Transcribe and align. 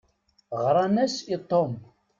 Ɣṛan-as 0.63 1.15
i 1.35 1.37
Tom. 1.49 1.73